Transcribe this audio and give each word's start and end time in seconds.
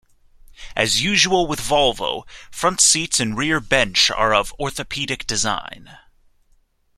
As 0.75 1.03
usual 1.03 1.45
with 1.45 1.59
Volvo, 1.61 2.23
front 2.49 2.81
seats 2.81 3.19
and 3.19 3.37
rear 3.37 3.59
bench 3.59 4.09
are 4.09 4.33
of 4.33 4.51
orthopedic 4.59 5.27
design. 5.27 5.95